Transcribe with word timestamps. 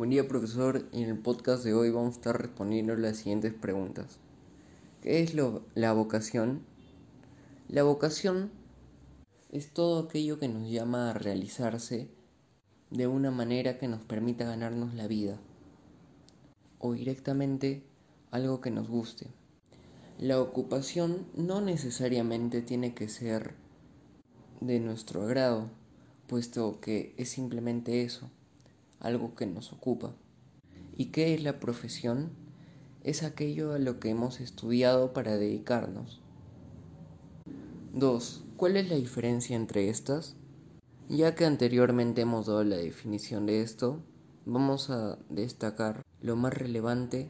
Buen 0.00 0.08
día 0.08 0.26
profesor, 0.26 0.88
en 0.92 1.10
el 1.10 1.18
podcast 1.18 1.62
de 1.62 1.74
hoy 1.74 1.90
vamos 1.90 2.14
a 2.14 2.16
estar 2.16 2.40
respondiendo 2.40 2.96
las 2.96 3.18
siguientes 3.18 3.52
preguntas. 3.52 4.16
¿Qué 5.02 5.22
es 5.22 5.34
lo, 5.34 5.62
la 5.74 5.92
vocación? 5.92 6.62
La 7.68 7.82
vocación 7.82 8.50
es 9.52 9.74
todo 9.74 10.02
aquello 10.02 10.38
que 10.38 10.48
nos 10.48 10.70
llama 10.70 11.10
a 11.10 11.12
realizarse 11.12 12.08
de 12.88 13.08
una 13.08 13.30
manera 13.30 13.76
que 13.76 13.88
nos 13.88 14.00
permita 14.00 14.46
ganarnos 14.46 14.94
la 14.94 15.06
vida 15.06 15.38
o 16.78 16.94
directamente 16.94 17.82
algo 18.30 18.62
que 18.62 18.70
nos 18.70 18.88
guste. 18.88 19.26
La 20.18 20.40
ocupación 20.40 21.26
no 21.36 21.60
necesariamente 21.60 22.62
tiene 22.62 22.94
que 22.94 23.10
ser 23.10 23.52
de 24.62 24.80
nuestro 24.80 25.24
agrado, 25.24 25.68
puesto 26.26 26.80
que 26.80 27.14
es 27.18 27.28
simplemente 27.28 28.02
eso 28.02 28.30
algo 29.00 29.34
que 29.34 29.46
nos 29.46 29.72
ocupa. 29.72 30.14
¿Y 30.96 31.06
qué 31.06 31.34
es 31.34 31.42
la 31.42 31.58
profesión? 31.58 32.30
Es 33.02 33.22
aquello 33.22 33.72
a 33.72 33.78
lo 33.78 33.98
que 33.98 34.10
hemos 34.10 34.40
estudiado 34.40 35.12
para 35.12 35.36
dedicarnos. 35.36 36.20
2. 37.94 38.44
¿Cuál 38.56 38.76
es 38.76 38.88
la 38.88 38.96
diferencia 38.96 39.56
entre 39.56 39.88
estas? 39.88 40.36
Ya 41.08 41.34
que 41.34 41.44
anteriormente 41.44 42.20
hemos 42.20 42.46
dado 42.46 42.62
la 42.62 42.76
definición 42.76 43.46
de 43.46 43.62
esto, 43.62 44.00
vamos 44.46 44.90
a 44.90 45.18
destacar 45.28 46.02
lo 46.20 46.36
más 46.36 46.54
relevante 46.54 47.28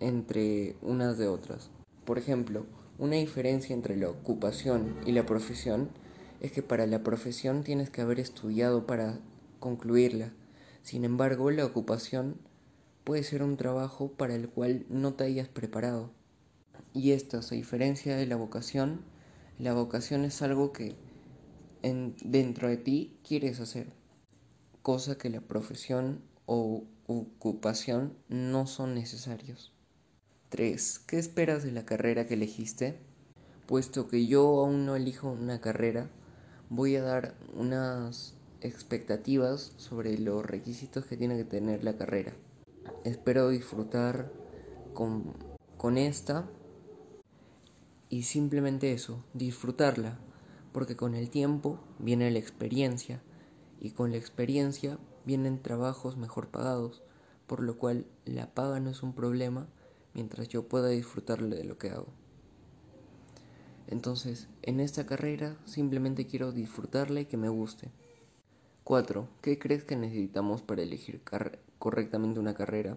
entre 0.00 0.76
unas 0.82 1.16
de 1.16 1.28
otras. 1.28 1.70
Por 2.04 2.18
ejemplo, 2.18 2.66
una 2.98 3.16
diferencia 3.16 3.74
entre 3.74 3.96
la 3.96 4.10
ocupación 4.10 4.96
y 5.06 5.12
la 5.12 5.24
profesión 5.24 5.88
es 6.40 6.52
que 6.52 6.62
para 6.62 6.86
la 6.86 7.02
profesión 7.02 7.62
tienes 7.62 7.90
que 7.90 8.02
haber 8.02 8.20
estudiado 8.20 8.86
para 8.86 9.18
concluirla, 9.60 10.32
sin 10.86 11.04
embargo, 11.04 11.50
la 11.50 11.66
ocupación 11.66 12.38
puede 13.02 13.24
ser 13.24 13.42
un 13.42 13.56
trabajo 13.56 14.12
para 14.12 14.36
el 14.36 14.48
cual 14.48 14.86
no 14.88 15.14
te 15.14 15.24
hayas 15.24 15.48
preparado. 15.48 16.12
Y 16.94 17.10
esto, 17.10 17.38
a 17.38 17.54
diferencia 17.56 18.16
de 18.16 18.24
la 18.24 18.36
vocación, 18.36 19.00
la 19.58 19.74
vocación 19.74 20.24
es 20.24 20.42
algo 20.42 20.72
que 20.72 20.94
dentro 21.82 22.68
de 22.68 22.76
ti 22.76 23.18
quieres 23.26 23.58
hacer, 23.58 23.88
cosa 24.82 25.18
que 25.18 25.28
la 25.28 25.40
profesión 25.40 26.22
o 26.46 26.84
ocupación 27.08 28.16
no 28.28 28.68
son 28.68 28.94
necesarios. 28.94 29.74
3. 30.50 31.00
¿Qué 31.00 31.18
esperas 31.18 31.64
de 31.64 31.72
la 31.72 31.84
carrera 31.84 32.28
que 32.28 32.34
elegiste? 32.34 33.00
Puesto 33.66 34.06
que 34.06 34.28
yo 34.28 34.60
aún 34.60 34.86
no 34.86 34.94
elijo 34.94 35.32
una 35.32 35.60
carrera, 35.60 36.08
voy 36.70 36.94
a 36.94 37.02
dar 37.02 37.34
unas 37.56 38.36
expectativas 38.60 39.72
sobre 39.76 40.18
los 40.18 40.44
requisitos 40.44 41.06
que 41.06 41.16
tiene 41.16 41.36
que 41.36 41.44
tener 41.44 41.84
la 41.84 41.96
carrera. 41.96 42.34
Espero 43.04 43.48
disfrutar 43.48 44.32
con, 44.94 45.34
con 45.76 45.98
esta 45.98 46.48
y 48.08 48.22
simplemente 48.22 48.92
eso, 48.92 49.24
disfrutarla, 49.34 50.18
porque 50.72 50.96
con 50.96 51.14
el 51.14 51.30
tiempo 51.30 51.80
viene 51.98 52.30
la 52.30 52.38
experiencia 52.38 53.22
y 53.80 53.90
con 53.90 54.10
la 54.10 54.16
experiencia 54.16 54.98
vienen 55.24 55.60
trabajos 55.60 56.16
mejor 56.16 56.48
pagados, 56.48 57.02
por 57.46 57.62
lo 57.62 57.78
cual 57.78 58.06
la 58.24 58.54
paga 58.54 58.80
no 58.80 58.90
es 58.90 59.02
un 59.02 59.14
problema 59.14 59.68
mientras 60.14 60.48
yo 60.48 60.68
pueda 60.68 60.88
disfrutar 60.88 61.42
de 61.42 61.64
lo 61.64 61.78
que 61.78 61.90
hago. 61.90 62.08
Entonces, 63.88 64.48
en 64.62 64.80
esta 64.80 65.06
carrera 65.06 65.56
simplemente 65.64 66.26
quiero 66.26 66.52
disfrutarla 66.52 67.20
y 67.20 67.26
que 67.26 67.36
me 67.36 67.48
guste. 67.48 67.90
4. 68.86 69.28
¿Qué 69.42 69.58
crees 69.58 69.82
que 69.82 69.96
necesitamos 69.96 70.62
para 70.62 70.82
elegir 70.82 71.20
correctamente 71.80 72.38
una 72.38 72.54
carrera? 72.54 72.96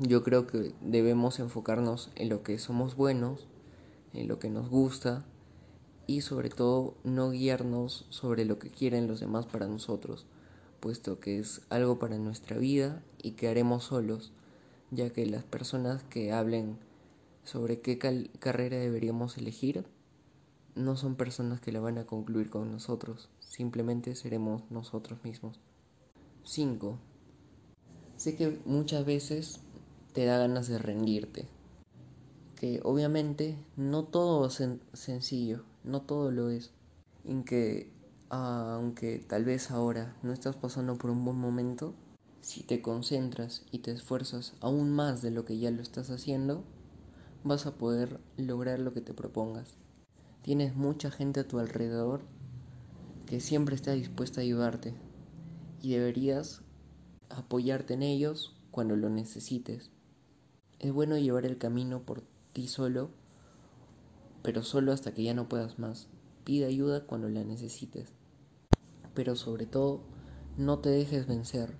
Yo 0.00 0.24
creo 0.24 0.48
que 0.48 0.74
debemos 0.80 1.38
enfocarnos 1.38 2.10
en 2.16 2.28
lo 2.28 2.42
que 2.42 2.58
somos 2.58 2.96
buenos, 2.96 3.46
en 4.14 4.26
lo 4.26 4.40
que 4.40 4.50
nos 4.50 4.68
gusta 4.68 5.24
y 6.08 6.22
sobre 6.22 6.50
todo 6.50 6.96
no 7.04 7.30
guiarnos 7.30 8.06
sobre 8.08 8.44
lo 8.46 8.58
que 8.58 8.70
quieren 8.70 9.06
los 9.06 9.20
demás 9.20 9.46
para 9.46 9.68
nosotros, 9.68 10.26
puesto 10.80 11.20
que 11.20 11.38
es 11.38 11.62
algo 11.70 12.00
para 12.00 12.18
nuestra 12.18 12.58
vida 12.58 13.00
y 13.22 13.32
que 13.32 13.46
haremos 13.46 13.84
solos, 13.84 14.32
ya 14.90 15.10
que 15.10 15.24
las 15.24 15.44
personas 15.44 16.02
que 16.02 16.32
hablen 16.32 16.78
sobre 17.44 17.80
qué 17.80 17.96
carrera 18.40 18.76
deberíamos 18.76 19.38
elegir 19.38 19.84
no 20.74 20.96
son 20.96 21.14
personas 21.14 21.60
que 21.60 21.70
la 21.70 21.78
van 21.78 21.98
a 21.98 22.06
concluir 22.06 22.50
con 22.50 22.72
nosotros, 22.72 23.28
simplemente 23.48 24.14
seremos 24.14 24.62
nosotros 24.70 25.24
mismos. 25.24 25.60
5. 26.44 26.98
Sé 28.16 28.36
que 28.36 28.60
muchas 28.64 29.04
veces 29.04 29.60
te 30.12 30.24
da 30.24 30.38
ganas 30.38 30.68
de 30.68 30.78
rendirte, 30.78 31.48
que 32.56 32.80
obviamente 32.84 33.56
no 33.76 34.04
todo 34.04 34.46
es 34.46 34.62
sencillo, 34.92 35.64
no 35.84 36.02
todo 36.02 36.30
lo 36.30 36.50
es, 36.50 36.72
en 37.24 37.44
que 37.44 37.92
aunque 38.30 39.18
tal 39.18 39.44
vez 39.44 39.70
ahora 39.70 40.16
no 40.22 40.32
estás 40.32 40.56
pasando 40.56 40.96
por 40.96 41.10
un 41.10 41.24
buen 41.24 41.38
momento, 41.38 41.94
si 42.40 42.62
te 42.62 42.82
concentras 42.82 43.64
y 43.70 43.78
te 43.80 43.92
esfuerzas 43.92 44.54
aún 44.60 44.90
más 44.90 45.22
de 45.22 45.30
lo 45.30 45.44
que 45.44 45.58
ya 45.58 45.70
lo 45.70 45.82
estás 45.82 46.10
haciendo, 46.10 46.64
vas 47.44 47.66
a 47.66 47.76
poder 47.76 48.20
lograr 48.36 48.78
lo 48.80 48.92
que 48.92 49.00
te 49.00 49.14
propongas. 49.14 49.74
Tienes 50.42 50.74
mucha 50.74 51.10
gente 51.10 51.40
a 51.40 51.48
tu 51.48 51.58
alrededor 51.58 52.22
que 53.28 53.40
siempre 53.40 53.74
está 53.74 53.92
dispuesta 53.92 54.40
a 54.40 54.44
ayudarte 54.44 54.94
y 55.82 55.92
deberías 55.92 56.62
apoyarte 57.28 57.92
en 57.92 58.02
ellos 58.02 58.56
cuando 58.70 58.96
lo 58.96 59.10
necesites. 59.10 59.90
Es 60.78 60.92
bueno 60.92 61.18
llevar 61.18 61.44
el 61.44 61.58
camino 61.58 62.00
por 62.06 62.22
ti 62.54 62.68
solo, 62.68 63.10
pero 64.42 64.62
solo 64.62 64.92
hasta 64.92 65.12
que 65.12 65.24
ya 65.24 65.34
no 65.34 65.46
puedas 65.46 65.78
más. 65.78 66.08
Pide 66.44 66.64
ayuda 66.64 67.04
cuando 67.04 67.28
la 67.28 67.44
necesites. 67.44 68.14
Pero 69.12 69.36
sobre 69.36 69.66
todo, 69.66 70.00
no 70.56 70.78
te 70.78 70.88
dejes 70.88 71.26
vencer. 71.26 71.76